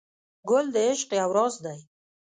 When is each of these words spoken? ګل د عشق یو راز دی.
ګل 0.49 0.65
د 0.75 0.77
عشق 0.89 1.09
یو 1.21 1.29
راز 1.37 1.55
دی. 1.65 1.79